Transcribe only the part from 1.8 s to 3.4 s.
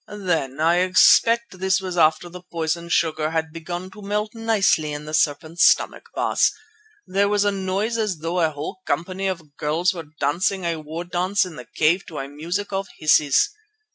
after the poison sugar